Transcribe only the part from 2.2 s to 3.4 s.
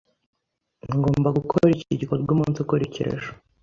umunsi ukurikira ejo.